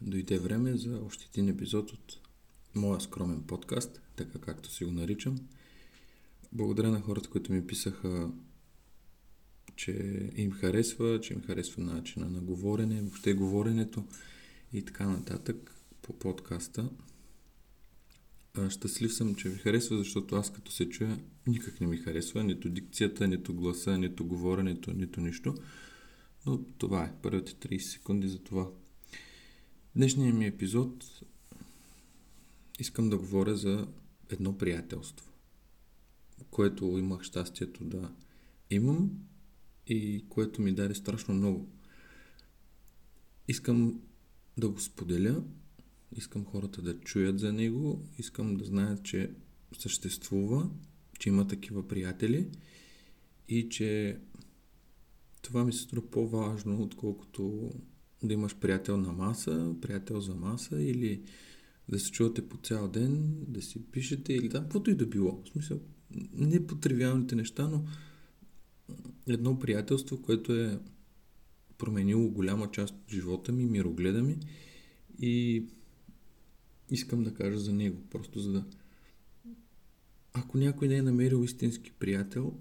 [0.00, 2.18] Дойде време за още един епизод от
[2.74, 5.38] моя скромен подкаст, така както си го наричам.
[6.52, 8.30] Благодаря на хората, които ми писаха,
[9.76, 9.92] че
[10.36, 14.04] им харесва, че им харесва начина на говорене, въобще говоренето
[14.72, 16.90] и така нататък по подкаста.
[18.68, 22.68] Щастлив съм, че ви харесва, защото аз като се чуя никак не ми харесва, нито
[22.68, 25.54] дикцията, нито гласа, нито говоренето, нито нищо.
[26.46, 28.68] Но това е, първите 30 секунди за това.
[29.96, 31.20] Днешният ми епизод
[32.78, 33.88] искам да говоря за
[34.30, 35.32] едно приятелство,
[36.50, 38.12] което имах щастието да
[38.70, 39.10] имам
[39.86, 41.68] и което ми даде страшно много.
[43.48, 44.00] Искам
[44.58, 45.42] да го споделя,
[46.16, 49.30] искам хората да чуят за него, искам да знаят, че
[49.78, 50.70] съществува,
[51.18, 52.48] че има такива приятели
[53.48, 54.18] и че
[55.42, 57.72] това ми се струва по-важно, отколкото
[58.24, 61.22] да имаш приятел на маса, приятел за маса или
[61.88, 65.42] да се чувате по цял ден, да си пишете или да, каквото и да било.
[65.44, 65.80] В смисъл,
[66.32, 67.84] не по тривиалните неща, но
[69.28, 70.80] едно приятелство, което е
[71.78, 74.38] променило голяма част от живота ми, мирогледа ми
[75.20, 75.66] и
[76.90, 78.64] искам да кажа за него, просто за да
[80.34, 82.58] ако някой не е намерил истински приятел,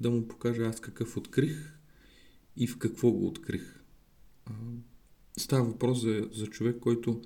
[0.00, 1.78] да му покажа аз какъв открих
[2.56, 3.77] и в какво го открих.
[5.36, 7.22] Става въпрос за, за човек, който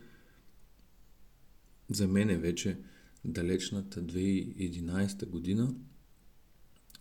[1.90, 2.78] за мен е вече
[3.24, 5.74] далечната 2011 година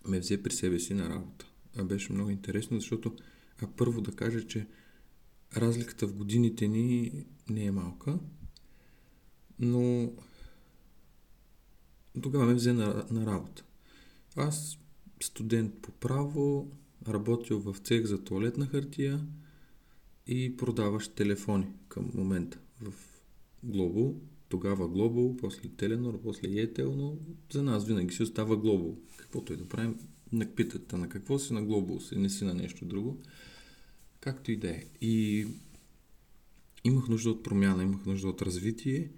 [0.08, 1.46] ме взе при себе си на работа.
[1.76, 3.16] А беше много интересно, защото
[3.62, 4.66] а първо да кажа, че
[5.56, 7.12] разликата в годините ни
[7.48, 8.18] не е малка,
[9.58, 10.12] но
[12.22, 13.64] тогава ме взе на, на работа.
[14.36, 14.78] Аз,
[15.22, 16.72] студент по право,
[17.08, 19.26] работил в цех за туалетна хартия
[20.26, 22.92] и продаващ телефони към момента в
[23.66, 24.14] Global,
[24.48, 27.16] тогава Global, после Теленор, после Yetel, но
[27.52, 28.96] за нас винаги си остава Global.
[29.16, 29.98] Каквото и да правим,
[30.32, 33.22] не питате на какво си на Global си, не си на нещо друго.
[34.20, 34.84] Както и да е.
[35.00, 35.46] И
[36.84, 39.10] имах нужда от промяна, имах нужда от развитие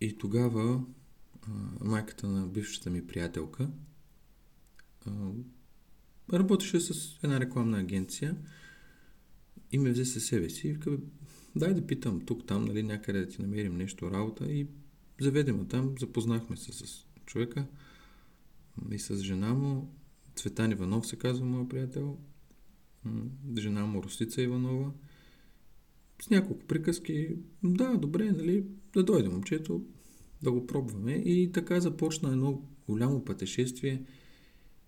[0.00, 0.84] и тогава
[1.42, 1.50] а,
[1.80, 3.70] майката на бившата ми приятелка
[5.06, 5.10] а,
[6.32, 8.36] работеше с една рекламна агенция
[9.76, 10.98] и ме взе със себе си и вика,
[11.56, 14.52] дай да питам тук, там, нали, някъде да ти намерим нещо, работа.
[14.52, 14.66] И
[15.20, 17.66] заведем там, запознахме се с човека
[18.92, 19.94] и с жена му,
[20.36, 22.18] Цветан Иванов се казва моят приятел,
[23.58, 24.92] жена му Ростица Иванова,
[26.22, 29.84] с няколко приказки, да, добре, нали, да дойде момчето,
[30.42, 31.12] да го пробваме.
[31.12, 34.02] И така започна едно голямо пътешествие,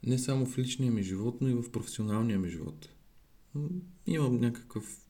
[0.07, 2.89] не само в личния ми живот, но и в професионалния ми живот.
[4.07, 5.07] Имам някакъв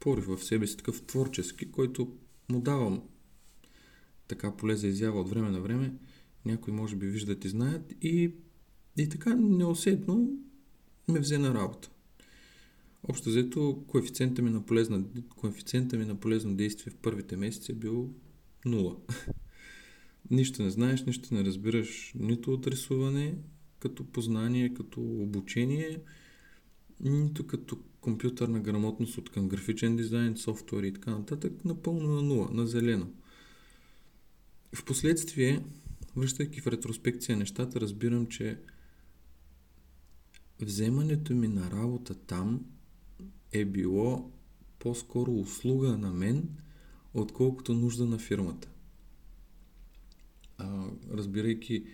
[0.00, 2.16] порив в себе си, такъв творчески, който
[2.48, 3.02] му давам
[4.28, 5.94] така поле за изява от време на време.
[6.44, 8.34] Някои може би виждат и знаят и,
[8.96, 10.28] и така неусетно
[11.08, 11.90] ме взе на работа.
[13.08, 15.04] Общо взето, коефициента ми на полезна,
[15.36, 18.10] коефициента ми на полезно действие в първите месеци е бил
[18.64, 18.96] нула.
[20.30, 23.34] нищо не знаеш, нищо не разбираш нито от рисуване,
[23.78, 25.98] като познание, като обучение,
[27.02, 32.48] нито като компютърна грамотност от към графичен дизайн, софтуер и така нататък, напълно на нула,
[32.52, 33.10] на зелено.
[34.74, 35.64] Впоследствие,
[36.16, 38.58] връщайки в ретроспекция нещата, разбирам, че
[40.60, 42.64] вземането ми на работа там
[43.52, 44.30] е било
[44.78, 46.48] по-скоро услуга на мен,
[47.14, 48.68] отколкото нужда на фирмата.
[50.58, 51.84] А, разбирайки,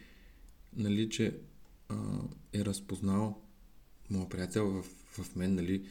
[0.77, 1.39] нали, че
[1.89, 2.21] а,
[2.53, 3.43] е разпознал
[4.11, 5.87] моят приятел в, в мен, нали,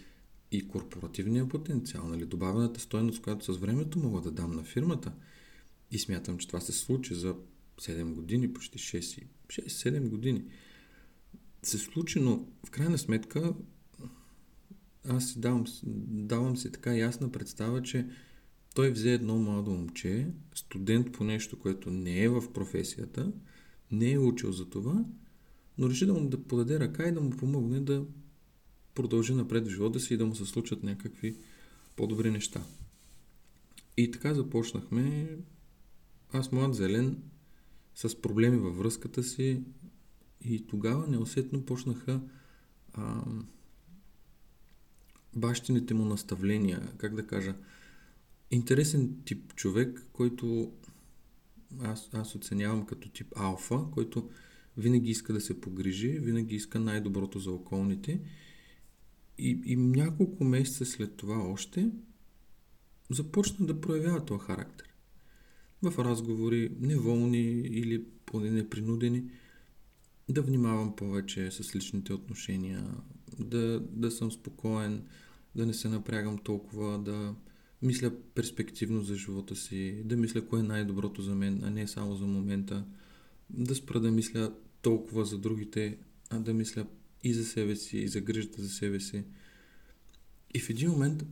[0.52, 5.12] и корпоративния потенциал, нали, добавената стойност, която с времето мога да дам на фирмата.
[5.92, 7.36] И смятам, че това се случи за
[7.82, 10.44] 7 години, почти 6, 6-7 години.
[11.64, 13.54] Се случи, но в крайна сметка
[15.10, 15.66] аз си давам,
[16.08, 18.08] давам си така ясна представа, че
[18.76, 23.32] той взе едно младо момче, студент по нещо, което не е в професията,
[23.92, 25.06] не е учил за това,
[25.78, 28.06] но реши да му да подаде ръка и да му помогне да
[28.98, 31.36] продължи напред в живота си и да му се случат някакви
[31.96, 32.64] по-добри неща.
[33.98, 35.38] И така започнахме.
[36.32, 37.22] Аз млад зелен,
[37.96, 39.62] с проблеми във връзката си
[40.46, 42.22] и тогава неусетно почнаха
[42.94, 43.24] а,
[45.36, 47.56] бащините му наставления, как да кажа,
[48.52, 50.72] интересен тип човек, който
[51.80, 54.30] аз, аз оценявам като тип алфа, който
[54.78, 58.22] винаги иска да се погрижи, винаги иска най-доброто за околните.
[59.38, 61.92] И, и няколко месеца след това още
[63.10, 64.94] започна да проявява този характер.
[65.82, 69.24] В разговори, неволни или поне непринудени,
[70.30, 72.84] да внимавам повече с личните отношения,
[73.40, 75.04] да, да съм спокоен,
[75.56, 77.36] да не се напрягам толкова, да
[77.82, 82.16] мисля перспективно за живота си, да мисля кое е най-доброто за мен, а не само
[82.16, 82.86] за момента,
[83.50, 85.98] да спра да мисля толкова за другите,
[86.30, 86.86] а да мисля
[87.28, 89.24] и за себе си, и за грижата за себе си.
[90.54, 91.24] И в един момент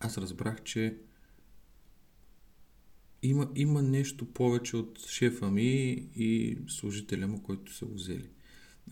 [0.00, 0.96] аз разбрах, че
[3.22, 5.70] има, има нещо повече от шефа ми
[6.16, 8.28] и служителя му, който са го взели.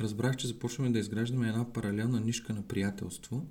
[0.00, 3.50] Разбрах, че започваме да изграждаме една паралелна нишка на приятелство,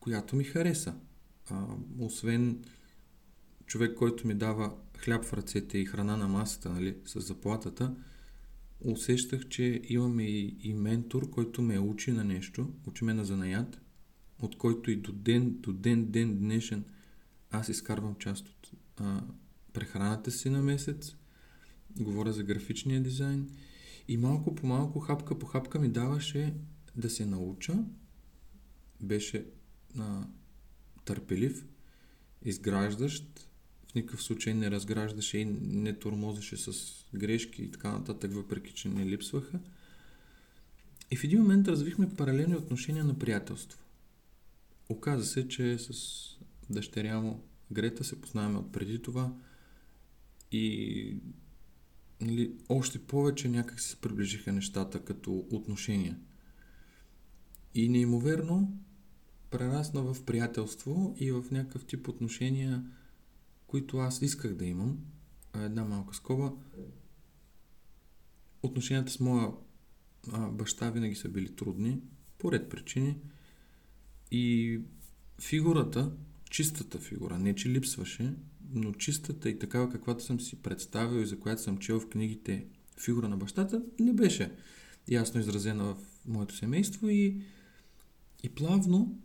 [0.00, 0.94] която ми хареса.
[1.50, 1.66] А,
[1.98, 2.64] освен
[3.66, 7.94] човек, който ми дава хляб в ръцете и храна на масата, нали, с заплатата,
[8.80, 13.80] усещах, че имаме и, и ментор, който ме учи на нещо, учи ме на занаят,
[14.42, 16.84] от който и до ден, до ден, ден днешен
[17.50, 19.24] аз изкарвам част от а,
[19.72, 21.16] прехраната си на месец,
[22.00, 23.50] говоря за графичния дизайн
[24.08, 26.54] и малко по малко, хапка по хапка ми даваше
[26.96, 27.84] да се науча.
[29.00, 29.46] Беше
[29.98, 30.26] а,
[31.04, 31.66] търпелив,
[32.44, 33.47] изграждащ,
[33.90, 36.72] в никакъв случай не разграждаше и не тормозеше с
[37.14, 39.60] грешки и така нататък, въпреки че не липсваха.
[41.10, 43.78] И в един момент развихме паралелни отношения на приятелство.
[44.88, 45.92] Оказа се, че с
[46.70, 49.32] дъщеря му Грета се познаваме от преди това
[50.52, 51.16] и
[52.20, 56.18] нали, още повече някак се приближиха нещата като отношения.
[57.74, 58.78] И неимоверно
[59.50, 62.84] прерасна в приятелство и в някакъв тип отношения,
[63.68, 64.98] които аз исках да имам.
[65.54, 66.52] Една малка скоба.
[68.62, 69.48] Отношенията с моя
[70.32, 72.00] а, баща винаги са били трудни,
[72.38, 73.16] по ред причини.
[74.30, 74.80] И
[75.40, 76.12] фигурата,
[76.50, 78.34] чистата фигура, не че липсваше,
[78.70, 82.66] но чистата и такава каквато съм си представил и за която съм чел в книгите
[83.00, 84.52] фигура на бащата, не беше
[85.08, 87.42] ясно изразена в моето семейство и,
[88.42, 89.20] и плавно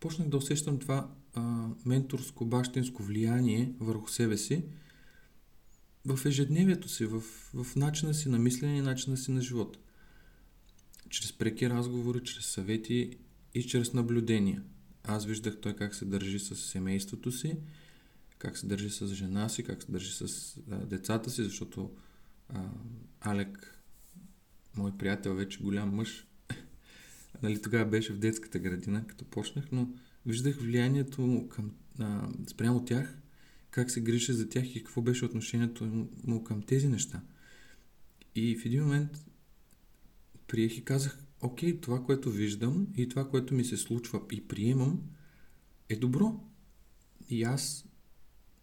[0.00, 1.14] почнах да усещам това
[1.86, 4.64] менторско, бащинско влияние върху себе си
[6.04, 7.20] в ежедневието си, в,
[7.54, 9.78] в начина си на мислене и начина си на живот.
[11.08, 13.18] Чрез преки разговори, чрез съвети
[13.54, 14.62] и чрез наблюдения.
[15.04, 17.56] Аз виждах той как се държи с семейството си,
[18.38, 21.90] как се държи с жена си, как се държи с а, децата си, защото
[22.48, 22.68] а,
[23.20, 23.82] Алек,
[24.76, 26.26] мой приятел, вече голям мъж,
[27.42, 29.88] нали, тогава беше в детската градина, като почнах, но
[30.26, 33.18] виждах влиянието му към, а, спрямо тях,
[33.70, 37.22] как се грижа за тях и какво беше отношението му към тези неща.
[38.34, 39.24] И в един момент
[40.46, 45.02] приех и казах, окей, това, което виждам и това, което ми се случва и приемам,
[45.88, 46.40] е добро.
[47.28, 47.84] И аз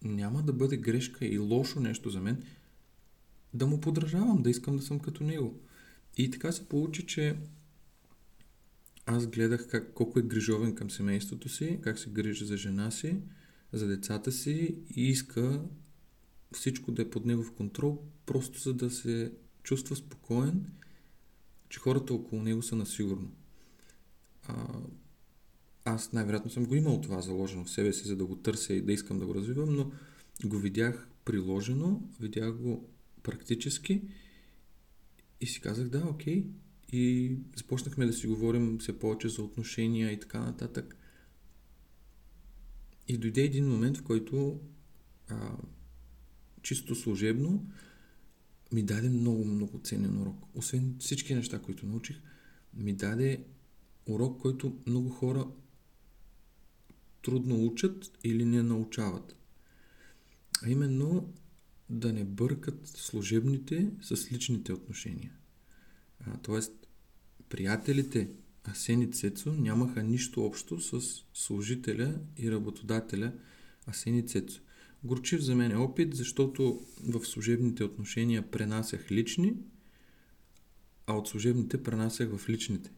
[0.02, 2.42] няма да бъде грешка и лошо нещо за мен
[3.54, 5.60] да му подражавам, да искам да съм като него.
[6.16, 7.36] И така се получи, че
[9.10, 13.20] аз гледах как, колко е грижовен към семейството си, как се грижи за жена си,
[13.72, 15.62] за децата си и иска
[16.52, 20.66] всичко да е под негов контрол, просто за да се чувства спокоен
[21.68, 23.30] че хората около него са насигурно.
[24.42, 24.80] А,
[25.84, 28.82] аз най-вероятно съм го имал това заложено в себе си, за да го търся и
[28.82, 29.90] да искам да го развивам, но
[30.44, 32.88] го видях приложено, видях го
[33.22, 34.02] практически
[35.40, 36.44] и си казах да, окей.
[36.92, 40.96] И започнахме да си говорим все повече за отношения и така нататък.
[43.08, 44.60] И дойде един момент, в който
[45.28, 45.56] а,
[46.62, 47.70] чисто служебно
[48.72, 50.44] ми даде много, много ценен урок.
[50.54, 52.20] Освен всички неща, които научих,
[52.74, 53.44] ми даде
[54.06, 55.46] урок, който много хора
[57.22, 59.36] трудно учат или не научават.
[60.62, 61.32] А именно
[61.90, 65.32] да не бъркат служебните с личните отношения.
[66.26, 66.72] А, тоест,
[67.48, 68.30] приятелите
[68.64, 71.00] Асени Цецо нямаха нищо общо с
[71.34, 73.32] служителя и работодателя
[73.86, 74.60] Асени Цецо.
[75.04, 79.54] Горчив за мен е опит, защото в служебните отношения пренасях лични,
[81.06, 82.90] а от служебните пренасях в личните.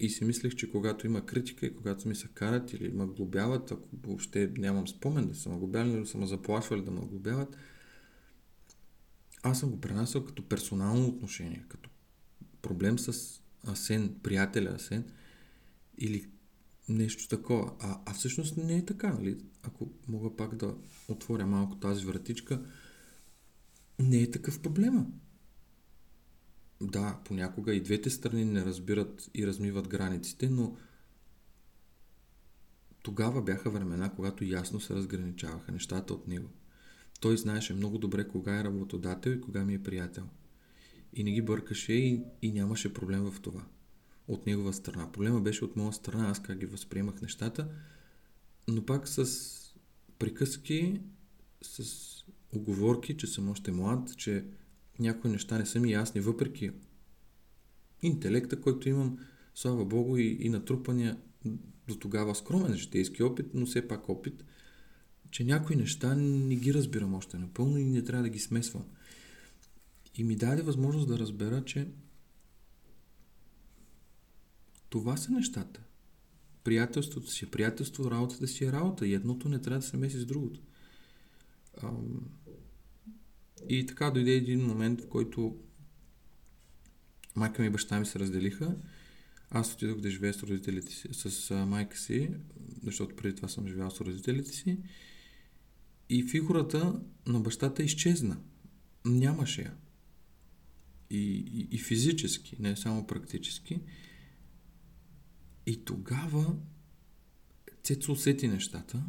[0.00, 3.72] И си мислех, че когато има критика и когато ми се карат или ме глобяват,
[3.72, 7.56] ако въобще нямам спомен да са ме глобяли или са ме заплашвали да ме глобяват,
[9.42, 11.90] аз съм го пренасял като персонално отношение, като
[12.66, 15.04] проблем с Асен, приятеля Асен
[15.98, 16.30] или
[16.88, 17.72] нещо такова.
[17.80, 19.44] А, а всъщност не е така, нали?
[19.62, 20.74] Ако мога пак да
[21.08, 22.62] отворя малко тази вратичка,
[23.98, 25.06] не е такъв проблема.
[26.80, 30.76] Да, понякога и двете страни не разбират и размиват границите, но
[33.02, 36.48] тогава бяха времена, когато ясно се разграничаваха нещата от него.
[37.20, 40.24] Той знаеше много добре кога е работодател и кога ми е приятел.
[41.16, 43.66] И не ги бъркаше и, и нямаше проблем в това.
[44.28, 45.12] От негова страна.
[45.12, 47.68] Проблема беше от моя страна, аз как ги възприемах нещата,
[48.68, 49.26] но пак с
[50.18, 51.00] приказки,
[51.62, 51.84] с
[52.52, 54.44] оговорки, че съм още млад, че
[54.98, 56.70] някои неща не са ми ясни, въпреки
[58.02, 59.18] интелекта, който имам,
[59.54, 61.18] слава Богу, и, и натрупания
[61.88, 64.44] до тогава скромен житейски опит, но все пак опит,
[65.30, 68.84] че някои неща не ги разбирам още напълно и не трябва да ги смесвам.
[70.18, 71.88] И ми даде възможност да разбера, че
[74.88, 75.80] това са нещата.
[76.64, 80.18] Приятелството си е приятелство, работата си е работа и едното не трябва да се меси
[80.18, 80.60] с другото.
[83.68, 85.58] И така дойде един момент, в който
[87.34, 88.76] майка ми и баща ми се разделиха.
[89.50, 92.30] Аз отидох да живея с родителите си, с майка си,
[92.82, 94.78] защото преди това съм живял с родителите си.
[96.08, 98.36] И фигурата на бащата изчезна.
[99.04, 99.74] Нямаше я.
[101.10, 101.18] И,
[101.52, 103.80] и, и физически, не само практически.
[105.66, 106.56] И тогава
[107.82, 109.02] Цецо усети нещата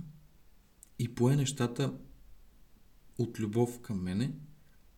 [1.00, 1.94] и пое нещата
[3.18, 4.32] от любов към мене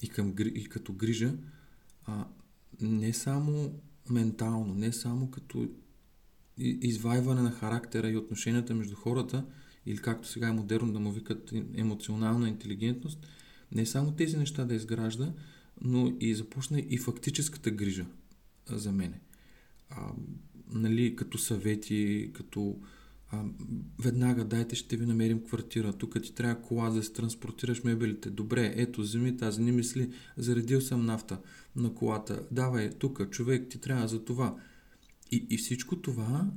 [0.02, 1.34] и, към, и като грижа,
[2.06, 2.28] а,
[2.82, 5.70] не само ментално, не само като
[6.58, 9.46] извайване на характера и отношенията между хората,
[9.86, 13.28] или както сега е модерно да му викат емоционална интелигентност,
[13.72, 15.34] не само тези неща да изгражда,
[15.82, 18.06] но и започна и фактическата грижа
[18.70, 19.20] за мене.
[19.90, 20.12] А,
[20.72, 22.80] нали, като съвети, като
[23.32, 23.44] а,
[24.00, 28.30] веднага дайте ще ви намерим квартира, тук ти трябва кола да се транспортираш мебелите.
[28.30, 31.40] Добре, ето, вземи тази, не мисли, заредил съм нафта
[31.76, 34.56] на колата, давай, тук, човек, ти трябва за това.
[35.32, 36.52] И, и всичко това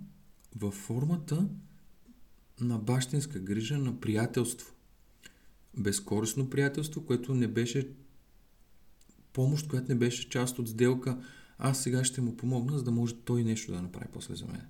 [0.57, 1.49] във формата
[2.61, 4.75] на бащинска грижа, на приятелство.
[5.79, 7.89] Безкорисно приятелство, което не беше
[9.33, 11.25] помощ, която не беше част от сделка.
[11.59, 14.67] Аз сега ще му помогна, за да може той нещо да направи после за мен.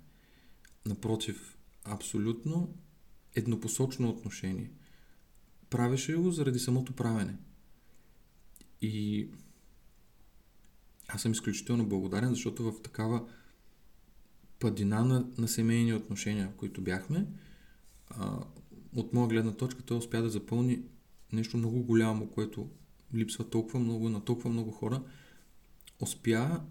[0.85, 2.73] Напротив, абсолютно
[3.35, 4.71] еднопосочно отношение.
[5.69, 7.37] Правеше го заради самото правене.
[8.81, 9.27] И
[11.07, 13.27] аз съм изключително благодарен, защото в такава
[14.59, 17.27] падина на, на семейни отношения, в които бяхме,
[18.09, 18.39] а,
[18.95, 20.83] от моя гледна точка той успя да запълни
[21.33, 22.69] нещо много голямо, което
[23.15, 25.03] липсва толкова много на толкова много хора.
[25.99, 26.61] Успя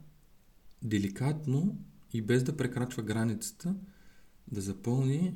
[0.83, 1.79] деликатно
[2.13, 3.75] и без да прекрачва границата
[4.53, 5.35] да запълни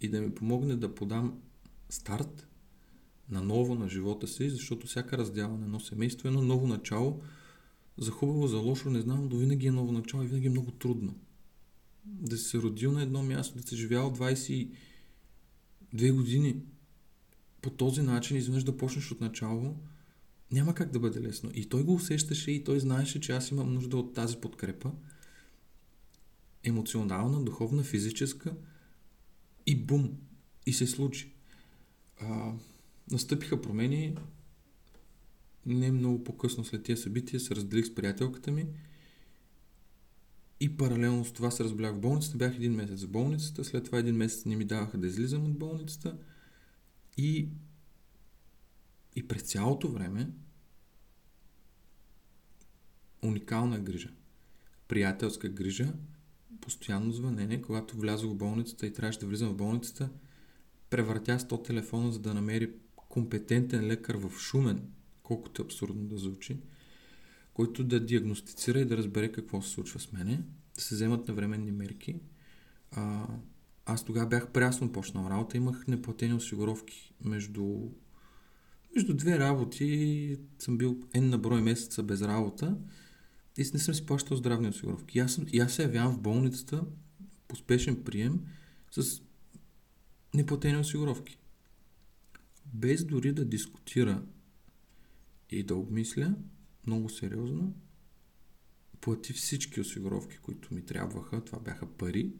[0.00, 1.40] и да ми помогне да подам
[1.90, 2.48] старт
[3.30, 7.22] на ново на живота си, защото всяка раздяла на едно семейство е едно ново начало.
[7.98, 10.70] За хубаво, за лошо, не знам, но винаги е ново начало и винаги е много
[10.70, 11.14] трудно.
[12.04, 14.72] Да си се родил на едно място, да си живял 22
[16.12, 16.62] години
[17.62, 19.76] по този начин, изведнъж да почнеш от начало,
[20.52, 21.50] няма как да бъде лесно.
[21.54, 24.92] И той го усещаше и той знаеше, че аз имам нужда от тази подкрепа–
[26.64, 28.56] емоционална, духовна, физическа
[29.66, 30.18] и бум!
[30.66, 31.32] И се случи.
[32.20, 32.52] А,
[33.10, 34.16] настъпиха промени.
[35.66, 38.66] Не много по-късно след тези събития се разделих с приятелката ми
[40.60, 42.36] и паралелно с това се разболях в болницата.
[42.38, 45.58] Бях един месец в болницата, след това един месец не ми даваха да излизам от
[45.58, 46.18] болницата
[47.16, 47.48] и,
[49.18, 50.30] и през цялото време
[53.22, 54.10] уникална грижа,
[54.88, 55.92] приятелска грижа,
[56.60, 60.10] постоянно звънене, когато влязох в болницата и трябваше да влизам в болницата,
[60.90, 64.82] превъртя 100 телефона, за да намери компетентен лекар в Шумен,
[65.22, 66.60] колкото е абсурдно да звучи,
[67.54, 70.42] който да диагностицира и да разбере какво се случва с мене,
[70.74, 72.20] да се вземат навременни мерки.
[72.92, 73.26] А,
[73.86, 77.90] аз тогава бях прясно почнал работа, имах неплатени осигуровки между,
[78.94, 82.78] между две работи, съм бил N на брой месеца без работа
[83.58, 85.18] и не съм си плащал здравни осигуровки.
[85.18, 86.84] Аз, съм, и аз се явявам в болницата
[87.48, 88.40] по спешен прием
[88.90, 89.22] с
[90.34, 91.38] неплатени осигуровки.
[92.66, 94.22] Без дори да дискутира
[95.50, 96.34] и да обмисля
[96.86, 97.74] много сериозно,
[99.00, 101.44] плати всички осигуровки, които ми трябваха.
[101.44, 102.32] Това бяха пари.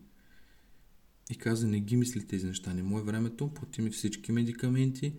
[1.30, 5.14] И каза, не ги мисли тези неща, не мое времето, плати ми всички медикаменти,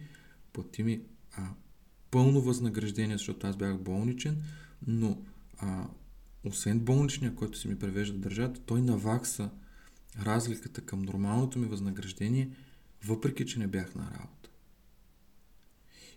[0.54, 1.50] плати ми а,
[2.12, 4.44] пълно възнаграждение, защото аз бях болничен,
[4.88, 5.22] но
[5.58, 5.88] а,
[6.44, 9.50] освен болничния, който си ми превежда държавата, той навакса
[10.22, 12.50] разликата към нормалното ми възнаграждение,
[13.06, 14.50] въпреки че не бях на работа.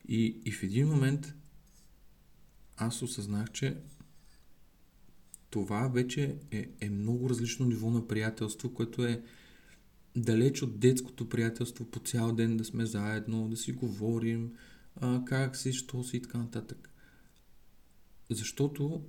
[0.09, 1.35] И, и в един момент
[2.77, 3.77] аз осъзнах, че
[5.51, 9.23] това вече е, е много различно ниво на приятелство, което е
[10.17, 14.53] далеч от детското приятелство по цял ден да сме заедно, да си говорим,
[14.97, 16.89] а, как си, що си и така нататък.
[18.31, 19.05] Защото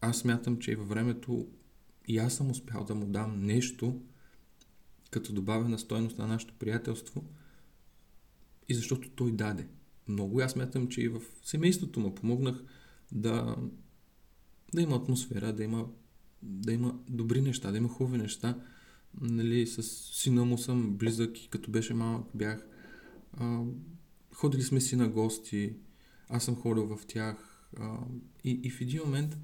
[0.00, 1.48] аз смятам, че и във времето
[2.08, 4.02] и аз съм успял да му дам нещо,
[5.10, 7.24] като добавена стойност на нашето приятелство
[8.68, 9.68] и защото той даде
[10.08, 10.40] много.
[10.40, 12.64] Аз смятам, че и в семейството му помогнах
[13.12, 13.56] да,
[14.74, 15.88] да има атмосфера, да има,
[16.42, 18.58] да има добри неща, да има хубави неща.
[19.20, 19.82] Нали, с
[20.14, 22.66] сина му съм близък и като беше малък бях.
[23.32, 23.62] А,
[24.40, 25.74] ходили сме си на гости,
[26.28, 27.62] аз съм ходил в тях.
[27.76, 27.98] А,
[28.44, 29.38] и, и в един момент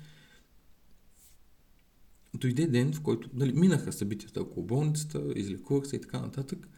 [2.34, 6.68] дойде ден, в който нали, минаха събитията около болницата, излекувах се и така нататък.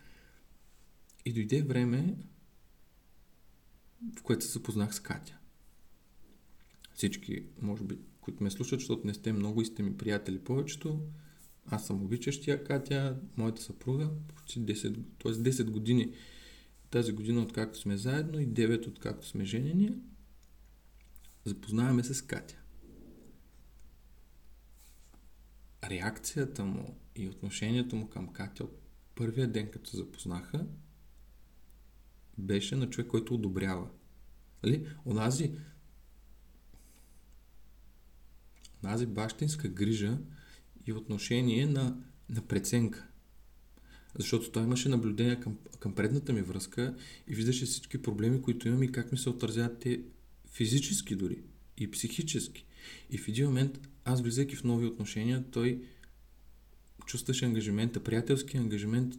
[1.25, 2.16] И дойде време,
[4.18, 5.38] в което се запознах с Катя.
[6.94, 11.00] Всички, може би, които ме слушат, защото не сте много и сте ми приятели повечето,
[11.66, 15.32] аз съм обичащия Катя, моята съпруга, почти 10, т.е.
[15.32, 16.14] 10 години
[16.90, 19.92] тази година, откакто сме заедно и 9 откакто сме женени,
[21.45, 22.57] запознаваме се с Катя.
[25.85, 28.83] Реакцията му и отношението му към Катя от
[29.14, 30.66] първия ден, като се запознаха,
[32.38, 33.88] беше на човек, който одобрява.
[34.62, 34.88] Нали?
[35.04, 35.52] Онази,
[38.85, 40.18] онази бащинска грижа
[40.87, 41.97] и отношение на,
[42.28, 43.08] на преценка.
[44.19, 46.95] Защото той имаше наблюдение към, към предната ми връзка
[47.29, 50.01] и виждаше всички проблеми, които имам и как ми се отразяват те
[50.53, 51.42] физически дори
[51.77, 52.64] и психически.
[53.11, 55.83] И в един момент, аз влизайки в нови отношения, той
[57.07, 59.14] чувстваше ангажимента, приятелски ангажимент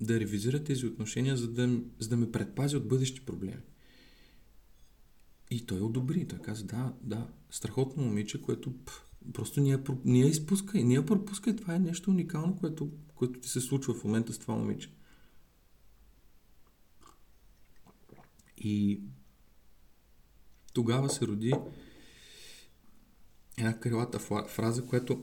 [0.00, 3.62] да ревизира тези отношения, за да, за да ме предпази от бъдещи проблеми.
[5.50, 6.28] И той одобри.
[6.28, 8.94] Той каза, да, да, страхотно момиче, което пъл,
[9.32, 11.56] просто ние, ние изпускай, ние пропускай.
[11.56, 14.90] Това е нещо уникално, което, което ти се случва в момента с това момиче.
[18.58, 19.00] И
[20.72, 21.52] тогава се роди
[23.58, 25.22] една крилата фраза, която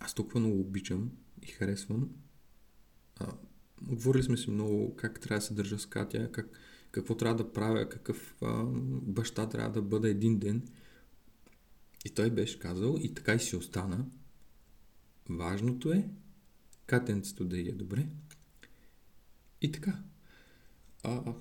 [0.00, 1.10] аз толкова много обичам
[1.42, 2.10] и харесвам.
[3.16, 3.32] А,
[3.82, 6.60] говорили сме си много как трябва да се държа с Катя, как,
[6.90, 8.64] какво трябва да правя, какъв а,
[9.02, 10.68] баща трябва да бъда един ден.
[12.04, 14.06] И той беше казал, и така и си остана.
[15.28, 16.08] Важното е
[16.86, 18.06] катенцето да е добре.
[19.62, 20.02] И така.
[21.02, 21.34] А,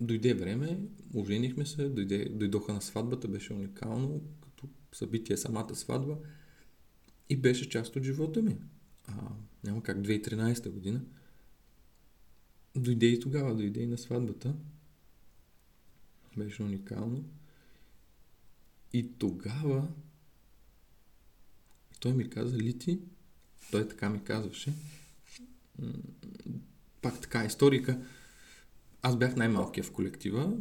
[0.00, 0.80] дойде време,
[1.14, 6.18] оженихме се, дойде, дойдоха на сватбата, беше уникално, като събитие самата сватба
[7.28, 8.56] и беше част от живота ми.
[9.04, 9.14] А,
[9.64, 11.04] няма как, 2013 година.
[12.76, 14.54] Дойде и тогава, дойде и на сватбата.
[16.36, 17.24] Беше уникално.
[18.92, 19.88] И тогава
[22.00, 23.00] той ми каза, Лити,
[23.70, 24.72] той така ми казваше,
[27.02, 28.00] пак така историка,
[29.02, 30.52] аз бях най-малкия в колектива.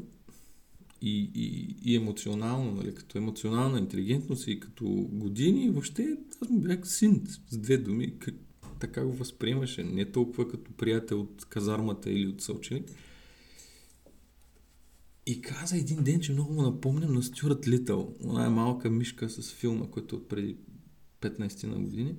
[1.01, 6.87] И, и, и емоционално, нали, като емоционална интелигентност и като години, въобще аз му бях
[6.87, 8.35] син с две думи, как,
[8.79, 12.89] така го възприемаше, не толкова като приятел от казармата или от съученик.
[15.25, 19.53] И каза един ден, че много му напомням на Стюарт Литъл, една малка мишка с
[19.53, 20.57] филма, който е от преди
[21.21, 22.15] 15 на години,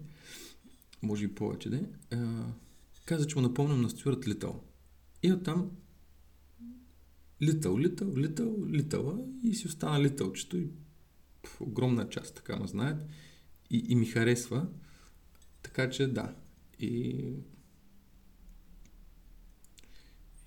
[1.06, 2.16] може и повече да е.
[3.04, 4.64] Каза, че му напомням на Стюарт Литъл.
[5.22, 5.70] И оттам
[7.42, 10.68] литъл, литъл, литъл, литъла и си остана литълчето и
[11.46, 13.08] в огромна част така ме знаят
[13.70, 14.68] и, и ми харесва.
[15.62, 16.34] Така че да.
[16.78, 17.24] И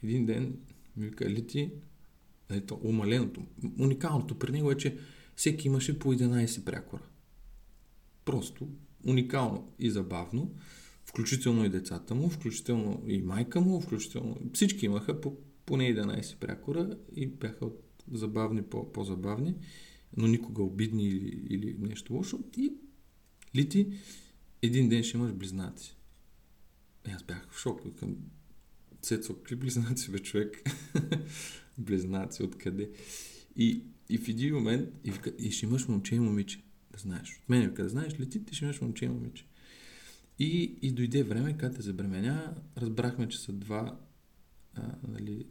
[0.04, 0.60] един ден
[0.98, 1.72] ми вика Лити,
[2.50, 3.46] ето, умаленото,
[3.80, 4.98] уникалното при него е, че
[5.36, 7.04] всеки имаше по 11 прякора.
[8.26, 8.70] Просто
[9.06, 10.52] уникално и забавно,
[11.06, 16.98] включително и децата му, включително и майка му, включително всички имаха по поне 11 прякора
[17.16, 19.56] и бяха от забавни по- по-забавни,
[20.18, 22.40] но никога обидни или, или нещо лошо.
[22.58, 22.74] И
[23.56, 23.94] Лити,
[24.62, 25.96] един ден ще имаш близнаци.
[27.08, 27.82] И аз бях в шок.
[27.96, 28.16] Към
[29.02, 30.64] Цецо, какви близнаци бе човек?
[31.78, 32.90] близнаци, откъде?
[33.56, 37.40] И, И в един момент, и, вика, и ще имаш момче и момиче, да знаеш.
[37.44, 39.46] От мен вика, да знаеш, лети, ти ще имаш момче и момиче.
[40.40, 44.00] И, и дойде време, когато те забременя, разбрахме, че са два,
[44.74, 45.46] а, нали,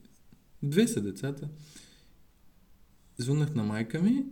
[0.62, 1.48] две са децата.
[3.18, 4.26] Звъннах на майка ми,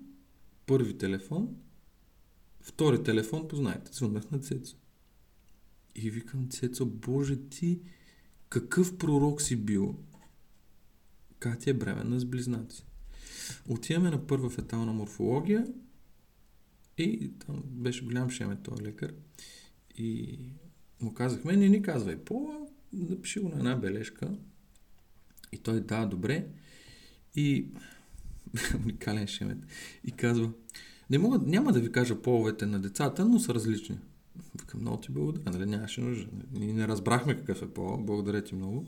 [0.67, 1.57] първи телефон,
[2.61, 4.77] втори телефон, познайте, звъннах на Цецо.
[5.95, 7.81] И викам, Цецо, Боже ти,
[8.49, 9.99] какъв пророк си бил?
[11.39, 12.85] Катя е бременна с близнаци.
[13.69, 15.67] Отиваме на първа фетална морфология
[16.99, 19.15] и там беше голям шеме този лекар.
[19.99, 20.39] И
[21.01, 24.31] му казахме, не ни казвай пола, напиши го на една бележка.
[25.53, 26.47] И той да, добре.
[27.35, 27.67] И
[28.85, 29.59] уникален шемет.
[30.05, 30.51] И казва,
[31.11, 33.99] не мога, няма да ви кажа половете на децата, но са различни.
[34.61, 36.29] Викам, много ти благодаря, нали нямаше нужда.
[36.53, 38.87] Ние не разбрахме какъв е пол, благодаря ти много.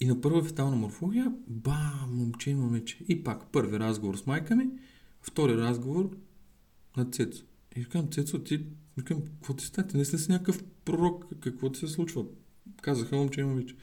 [0.00, 2.98] И на първа фетална морфология, ба, момче и момиче.
[3.08, 4.70] И пак първи разговор с майка ми,
[5.22, 6.10] втори разговор
[7.00, 7.44] на Цецо.
[7.76, 9.88] И викам, Цецо, ти, викам, какво ти стане?
[9.94, 12.24] Не си някакъв пророк, какво ти се случва?
[12.82, 13.74] Казаха момче и момиче.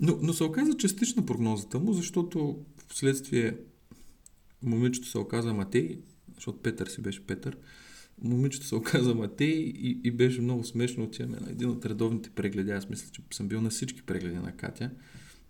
[0.00, 3.56] Но, но се оказа частична прогнозата му, защото в следствие
[4.62, 6.00] момичето се оказа Матей,
[6.34, 7.56] защото Петър си беше Петър.
[8.22, 11.04] Момичето се оказа Матей и, и беше много смешно.
[11.04, 12.70] Отиваме на един от редовните прегледи.
[12.70, 14.90] Аз мисля, че съм бил на всички прегледи на Катя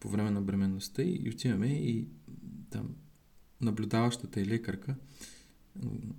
[0.00, 2.06] по време на бременността и, и отиваме и
[2.70, 2.94] там
[3.60, 4.94] наблюдаващата и лекарка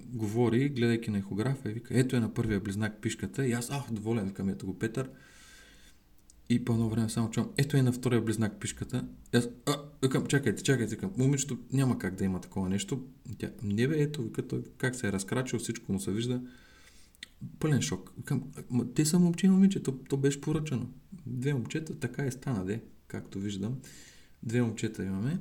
[0.06, 3.92] говори, гледайки на ехографа и вика, ето е на първия близнак пишката и аз, ах,
[3.92, 5.10] доволен, към ето го Петър.
[6.50, 9.08] И по едно време само чувам, ето е на втория близнак пишката.
[9.34, 13.04] И аз, а, викам, чакайте, чакайте, към момичето няма как да има такова нещо.
[13.38, 16.42] Тя, не бе, ето, вика, той как се е разкрачил, всичко му се вижда.
[17.60, 18.14] Пълен шок.
[18.18, 18.44] Викам,
[18.96, 20.88] те са момче и момиче, то, то беше поръчано.
[21.26, 23.78] Две момчета, така и стана, де, както виждам.
[24.44, 25.40] Две момчета имаме.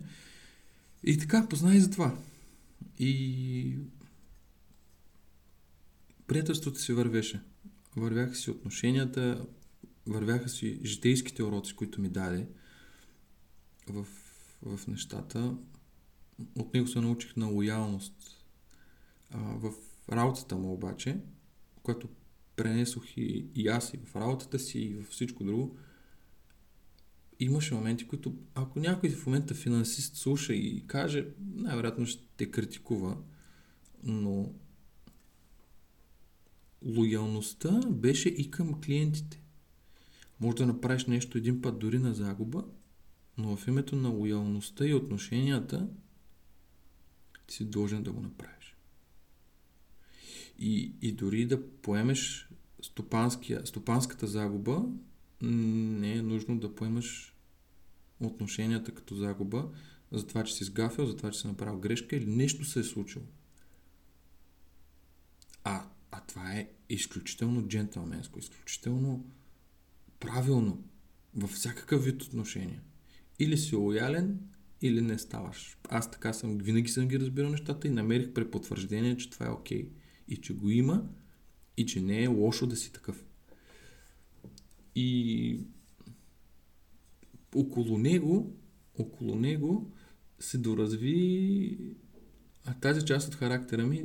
[1.05, 2.17] И така, познай за това.
[2.99, 3.77] И
[6.27, 7.41] приятелството си вървеше.
[7.97, 9.47] Вървяха си отношенията,
[10.07, 12.49] вървяха си житейските уроци, които ми даде
[13.89, 14.07] в,
[14.63, 15.57] в нещата.
[16.59, 18.45] От него се научих на лоялност.
[19.31, 19.73] А, в
[20.13, 21.21] работата му обаче,
[21.83, 22.09] която
[22.57, 25.79] пренесох и, и аз и в работата си, и в всичко друго,
[27.41, 33.17] имаше моменти, които ако някой в момента финансист слуша и каже, най-вероятно ще те критикува,
[34.03, 34.53] но
[36.87, 39.43] лоялността беше и към клиентите.
[40.41, 42.65] Може да направиш нещо един път дори на загуба,
[43.39, 45.89] но в името на лоялността и отношенията
[47.47, 48.77] ти си должен да го направиш.
[50.59, 52.49] И, и дори да поемеш
[53.65, 54.85] стопанската загуба,
[55.43, 57.35] не е нужно да поемаш
[58.21, 59.69] отношенията като загуба
[60.13, 62.85] за това, че си сгафил, за това, че си направил грешка или нещо се е
[62.85, 63.25] случило.
[65.65, 69.31] А, а това е изключително джентълменско, изключително
[70.21, 70.85] правилно
[71.35, 72.83] във всякакъв вид отношения.
[73.39, 74.41] Или си лоялен,
[74.83, 75.79] или не ставаш.
[75.89, 79.85] Аз така съм, винаги съм ги разбирал нещата и намерих препотвърждение, че това е окей.
[79.85, 79.89] Okay.
[80.29, 81.09] И че го има,
[81.77, 83.25] и че не е лошо да си такъв.
[84.95, 85.61] И
[87.55, 88.57] около него,
[88.99, 89.93] около него
[90.39, 91.79] се доразви
[92.67, 94.05] а тази част от характера ми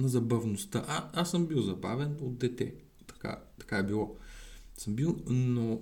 [0.00, 0.84] на забавността.
[0.88, 2.74] А, аз съм бил забавен от дете.
[3.06, 4.16] Така, така е било
[4.80, 5.80] съм бил, но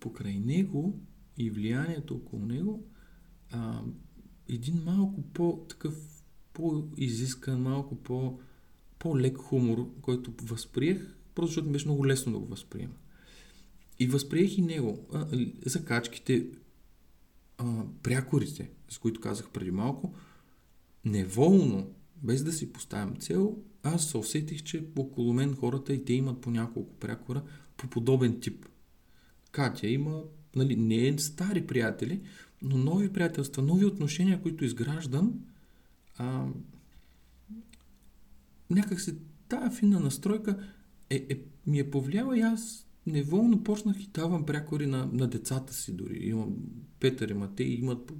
[0.00, 1.00] покрай него
[1.38, 2.86] и влиянието около него,
[3.50, 3.82] а,
[4.48, 8.40] един малко по-такъв, по-изискан, малко по,
[8.98, 12.94] по-лек хумор, който възприех, просто защото беше много лесно да го възприема.
[13.98, 15.06] И възприех и него.
[15.12, 15.28] А,
[15.66, 16.46] закачките,
[17.58, 20.14] а, прякорите, с които казах преди малко,
[21.04, 26.12] неволно, без да си поставям цел, аз се усетих, че около мен хората и те
[26.12, 27.42] имат по няколко прякора,
[27.76, 28.66] по подобен тип.
[29.52, 30.22] Катя има,
[30.56, 32.22] нали, не е стари приятели,
[32.62, 35.40] но нови приятелства, нови отношения, които изграждам,
[36.16, 36.46] а,
[38.70, 39.16] някак се
[39.48, 40.58] тая финна настройка
[41.10, 45.74] е, е, ми е повлияла и аз неволно почнах и давам прякори на, на децата
[45.74, 46.18] си дори.
[46.22, 46.56] Имам
[47.00, 48.14] Петър и Матей, имат по,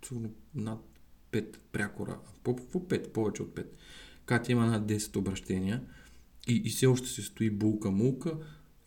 [0.00, 0.89] по, над
[1.32, 3.66] 5 прякора, по, по 5, повече от 5.
[4.26, 5.82] Катя има над 10 обращения
[6.48, 8.38] и, и все още се стои булка-мулка.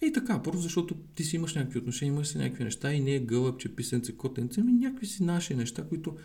[0.01, 3.15] И така, просто защото ти си имаш някакви отношения, имаш си някакви неща и не
[3.15, 6.17] е гълъбче, писенце, котенце, ами някакви си наши неща, които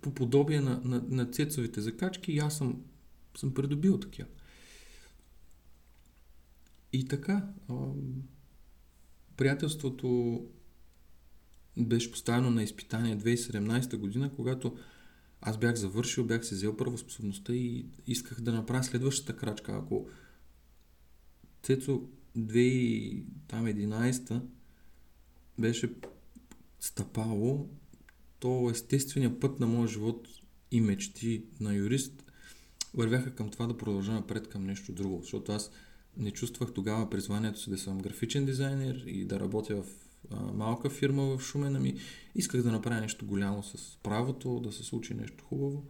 [0.00, 2.82] по подобие на, на, на цецовите закачки и аз съм,
[3.36, 4.28] съм придобил такива.
[6.92, 7.74] И така, а,
[9.36, 10.40] приятелството
[11.76, 14.76] беше поставено на изпитание 2017 година, когато
[15.40, 19.72] Аз бях завършил, бях си взел правоспособността и исках да направя следващата крачка.
[19.72, 20.08] Ако
[21.62, 22.02] Цецо
[22.38, 24.40] 2011
[25.58, 25.94] беше
[26.80, 27.68] стъпало,
[28.38, 30.28] то естественият път на моя живот
[30.70, 32.24] и мечти на юрист
[32.94, 35.18] вървяха към това да продължа напред към нещо друго.
[35.22, 35.70] Защото аз
[36.16, 41.22] не чувствах тогава призванието си да съм графичен дизайнер и да работя в малка фирма
[41.22, 41.98] в Шумен, ами
[42.34, 45.86] исках да направя нещо голямо с правото, да се случи нещо хубаво.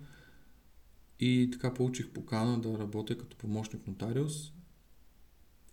[1.20, 4.52] И така получих покана да работя като помощник нотариус.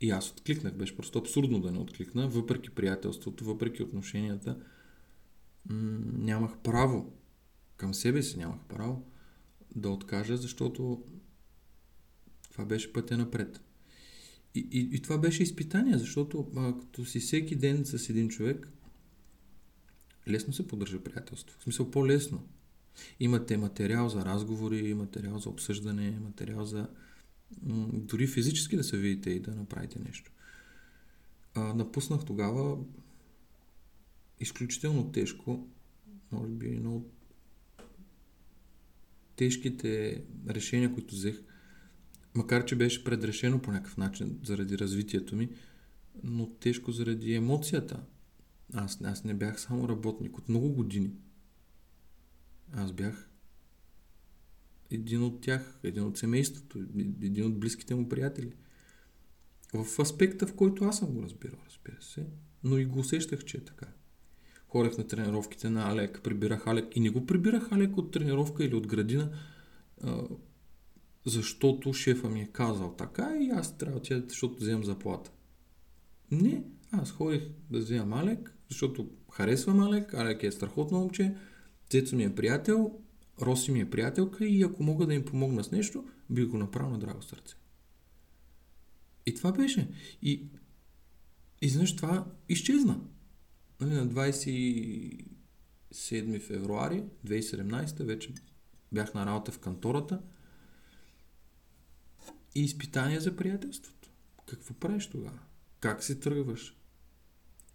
[0.01, 4.57] И аз откликнах, беше просто абсурдно да не откликна, въпреки приятелството, въпреки отношенията.
[5.69, 7.13] М- нямах право,
[7.77, 9.05] към себе си нямах право
[9.75, 11.03] да откажа, защото
[12.51, 13.61] това беше пътя напред.
[14.55, 18.67] И, и, това беше изпитание, защото а, като си всеки ден с един човек,
[20.27, 21.59] лесно се поддържа приятелство.
[21.59, 22.47] В смисъл по-лесно.
[23.19, 26.87] Имате материал за разговори, материал за обсъждане, материал за
[27.63, 30.31] м- дори физически да се видите и да направите нещо.
[31.53, 32.77] А, напуснах тогава
[34.39, 35.67] изключително тежко,
[36.31, 37.11] може би едно от
[39.35, 41.41] тежките решения, които взех,
[42.35, 45.49] макар че беше предрешено по някакъв начин заради развитието ми,
[46.23, 48.03] но тежко заради емоцията.
[48.73, 51.11] Аз, аз не бях само работник от много години.
[52.71, 53.29] Аз бях
[54.91, 56.79] един от тях, един от семейството,
[57.21, 58.53] един от близките му приятели.
[59.73, 62.25] В аспекта, в който аз съм го разбирал, разбира се,
[62.63, 63.87] но и го усещах, че е така.
[64.67, 68.75] Ходех на тренировките на Алек, прибирах Алек и не го прибирах Алек от тренировка или
[68.75, 69.31] от градина,
[71.25, 75.31] защото шефа ми е казал така и аз трябва да отида, защото вземам заплата.
[76.31, 81.35] Не, аз ходих да вземам Алек, защото харесвам Алек, Алек е страхотно момче,
[81.89, 82.99] Цецо ми е приятел,
[83.41, 86.91] Роси ми е приятелка и ако мога да им помогна с нещо, би го направил
[86.91, 87.55] на драго сърце.
[89.25, 89.89] И това беше.
[90.21, 90.47] И,
[91.61, 92.99] и знаеш, това изчезна.
[93.81, 98.33] Нали, на 27 февруари 2017 вече
[98.91, 100.21] бях на работа в кантората
[102.55, 104.09] и изпитание за приятелството.
[104.45, 105.39] Какво правиш тогава?
[105.79, 106.75] Как се тръгваш?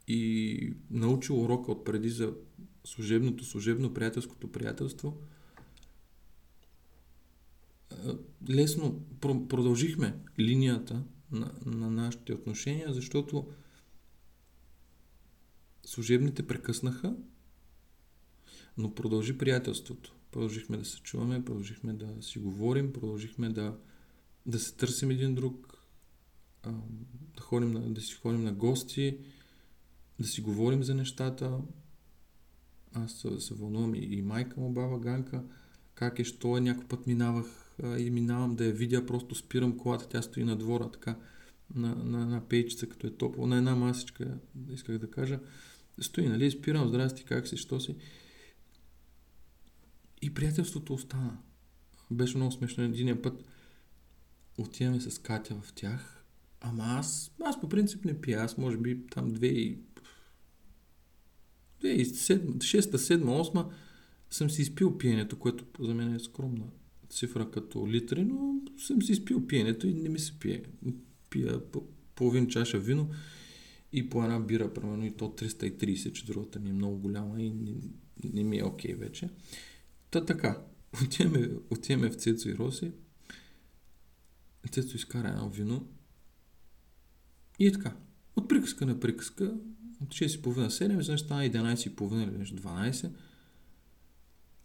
[0.09, 2.35] И научил урока от преди за
[2.85, 5.21] служебното, служебно, приятелското приятелство.
[8.51, 13.49] Лесно продължихме линията на, на нашите отношения, защото
[15.85, 17.17] служебните прекъснаха,
[18.77, 20.15] но продължи приятелството.
[20.31, 23.79] Продължихме да се чуваме, продължихме да си говорим, продължихме да,
[24.47, 25.79] да се търсим един друг,
[26.65, 26.75] да,
[27.41, 29.19] ходим на, да си ходим на гости,
[30.21, 31.59] да си говорим за нещата.
[32.93, 35.45] Аз се, се вълнувам и, и майка му, баба Ганка,
[35.95, 37.47] как е, що е, някой път минавах
[37.99, 41.17] и минавам да я видя, просто спирам колата, тя стои на двора, така,
[41.75, 44.39] на, на една пейчица, като е топло, на една масичка,
[44.71, 45.41] исках да кажа,
[46.01, 47.97] стои, нали, спирам, здрасти, как си, що си.
[50.23, 51.39] И приятелството остана.
[52.11, 52.85] Беше много смешно.
[52.85, 53.45] Един път
[54.59, 56.25] отиваме с Катя в тях,
[56.61, 58.41] ама аз, аз по принцип не пия.
[58.41, 59.79] Аз може би там 2
[61.83, 63.67] 6 7 8
[64.31, 66.65] съм си изпил пиенето, което за мен е скромна
[67.11, 70.63] цифра като литри, но съм си изпил пиенето и не ми се пие.
[71.31, 71.61] Пия
[72.15, 73.11] половин чаша вино
[73.93, 77.51] и по една бира, примерно, и то 330, че другата ми е много голяма и
[77.51, 77.75] не,
[78.35, 79.29] не ми е окей okay вече.
[80.11, 80.63] Та така,
[81.05, 82.93] отиваме, отиваме в Цецо и Роси.
[84.71, 85.87] Цецо изкара едно вино.
[87.59, 87.97] И е така.
[88.37, 89.55] От приказка на приказка,
[90.03, 93.11] от 6.30-7, изведнъж стана 11.30 или нещо 12.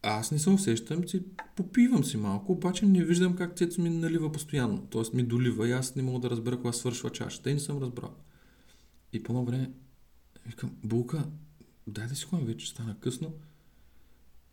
[0.01, 1.23] Аз не се усещам, че
[1.55, 4.87] попивам си малко, обаче не виждам как Цецо ми налива постоянно.
[4.89, 7.77] Тоест ми долива и аз не мога да разбера кога свършва чашата и не съм
[7.77, 8.15] разбрал.
[9.13, 9.71] И по едно време
[10.45, 11.25] викам, Булка,
[11.87, 13.33] дай да си ходим, вече стана късно.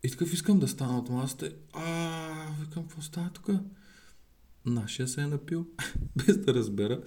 [0.03, 1.53] И такъв искам да стана от масата.
[1.73, 3.51] А, викам, какво става тук?
[4.67, 5.67] Нашия се е напил,
[6.17, 7.03] без да разбера.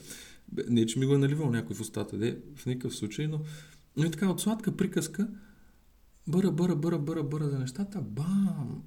[0.67, 3.41] Не, че ми го е наливал някой в устата, де, в никакъв случай, но,
[3.97, 5.27] но и така, от сладка приказка,
[6.27, 8.83] бъра, бъра, бъра, бъра, бъра за нещата, бам!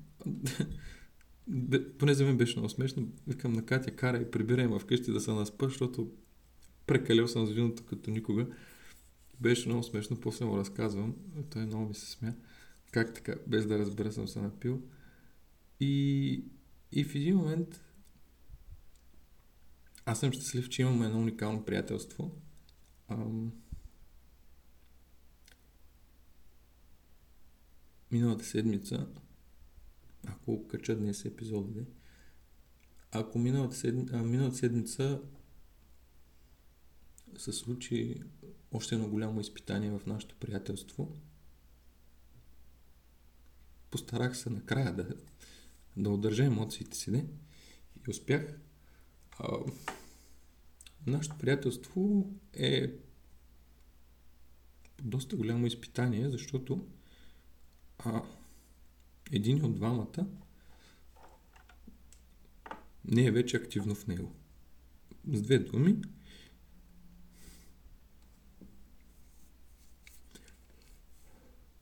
[1.98, 3.08] Поне за мен беше много смешно.
[3.26, 6.10] Викам на Катя, и прибирай ме вкъщи да се наспа, защото
[6.86, 8.46] прекалил съм с виното като никога.
[9.40, 11.14] Беше много смешно, после му разказвам.
[11.50, 12.32] Той много ми се смя.
[12.90, 14.82] Как така, без да разбера съм се напил.
[15.80, 16.44] И,
[16.92, 17.80] и в един момент
[20.06, 22.34] аз съм щастлив, че имаме едно уникално приятелство.
[23.08, 23.52] Ам...
[28.10, 29.06] Миналата седмица
[30.26, 31.86] ако кача днес епизодите.
[33.12, 35.20] Ако миналата, седми, а, миналата седмица
[37.38, 38.22] се случи
[38.72, 41.16] още едно голямо изпитание в нашето приятелство,
[43.90, 45.08] постарах се накрая да,
[45.96, 47.26] да удържа емоциите си, не?
[48.06, 48.60] И успях.
[49.38, 49.58] А,
[51.06, 52.92] нашето приятелство е
[55.02, 56.86] доста голямо изпитание, защото
[57.98, 58.22] а,
[59.32, 60.26] един от двамата
[63.04, 64.32] не е вече активно в него.
[65.32, 66.02] С две думи,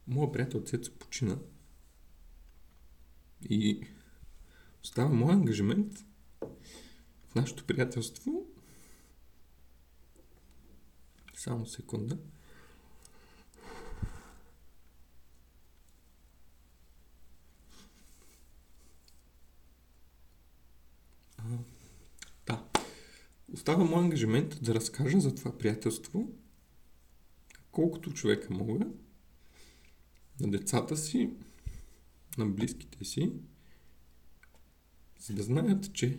[0.07, 1.39] моят приятел Цецо почина
[3.51, 3.87] и
[4.83, 6.05] остава моят ангажимент
[7.35, 8.47] нашето приятелство.
[11.37, 12.19] Само секунда.
[22.47, 22.65] Да.
[23.53, 26.29] Остава мой ангажимент да разкажа за това приятелство
[27.75, 28.87] колкото човека мога
[30.41, 31.31] на децата си,
[32.39, 33.33] на близките си,
[35.19, 36.19] за да знаят, че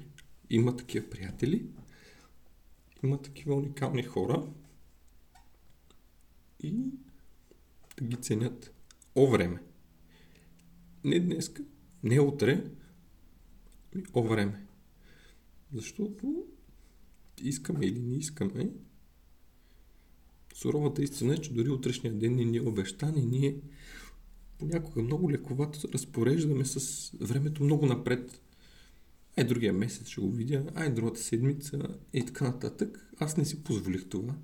[0.50, 1.66] има такива приятели,
[3.04, 4.48] има такива уникални хора
[6.64, 6.72] и
[7.98, 8.74] да ги ценят
[9.16, 9.64] о време.
[11.04, 11.64] Не днеска,
[12.04, 12.72] не утре,
[13.96, 14.66] ами о време.
[15.74, 16.46] Защото
[17.42, 18.70] искаме или не искаме,
[20.54, 23.62] суровата истина е, че дори утрешния ден не ни е обещан и ние
[24.58, 28.42] понякога много лековато разпореждаме с времето много напред.
[29.38, 31.80] Ай, другия месец ще го видя, ай, другата седмица
[32.13, 33.12] и така нататък.
[33.19, 34.36] Аз не си позволих това.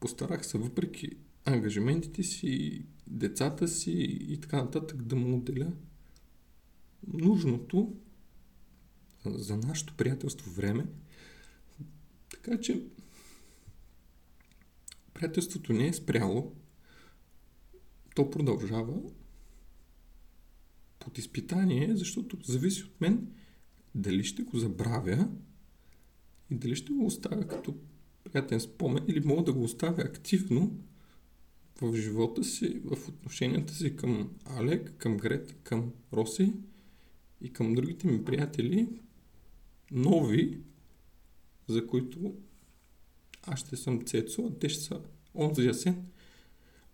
[0.00, 1.10] Постарах се, въпреки
[1.44, 5.72] ангажиментите си, децата си и така нататък, да му отделя
[7.06, 7.96] нужното
[9.26, 10.86] за нашето приятелство време.
[12.30, 12.86] Така че
[15.14, 16.56] приятелството не е спряло,
[18.14, 19.02] то продължава
[20.98, 23.32] под изпитание, защото зависи от мен
[23.94, 25.28] дали ще го забравя
[26.50, 27.74] и дали ще го оставя като
[28.24, 30.78] приятен спомен или мога да го оставя активно
[31.80, 36.52] в живота си, в отношенията си към Алек, към Грета, към Роси
[37.40, 38.88] и към другите ми приятели,
[39.90, 40.60] нови,
[41.68, 42.34] за които
[43.42, 45.00] аз ще съм Цецо, а те ще са
[45.34, 46.06] онзи ясен.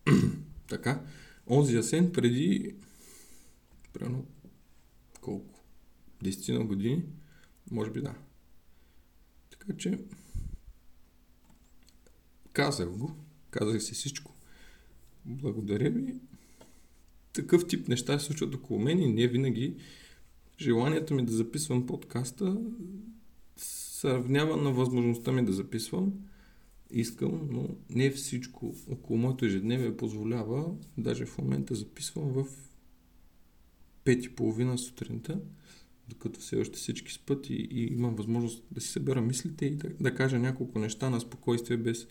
[0.68, 1.04] така,
[1.50, 2.74] онзи ясен преди
[3.92, 4.26] примерно
[5.20, 5.57] колко?
[6.22, 7.02] Десетина години?
[7.70, 8.14] Може би да.
[9.50, 9.98] Така че
[12.52, 13.16] казах го,
[13.50, 14.34] казах си всичко.
[15.24, 16.14] Благодаря ви.
[17.32, 19.76] Такъв тип неща се случват около мен и не винаги
[20.60, 22.56] желанието ми да записвам подкаста
[23.98, 26.12] се равнява на възможността ми да записвам.
[26.90, 30.74] Искам, но не всичко около моето ежедневие позволява.
[30.98, 32.46] Даже в момента записвам в
[34.04, 35.40] пет и половина сутринта,
[36.08, 39.88] докато все още всички спът и, и имам възможност да си събера мислите и да,
[40.00, 42.06] да кажа няколко неща на спокойствие, без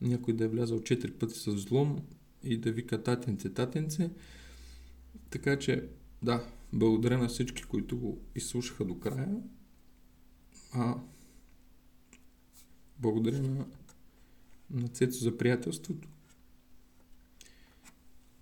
[0.00, 1.98] някой да е влязал четири пъти с взлом
[2.44, 4.10] и да вика татенце, татенце.
[5.30, 5.88] Така че,
[6.22, 9.36] да, благодаря на всички, които го изслушаха до края.
[10.72, 11.00] А,
[12.98, 13.66] благодаря на,
[14.70, 16.08] на Цецо за приятелството.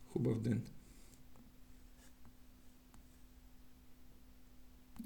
[0.07, 0.63] Хубав ден.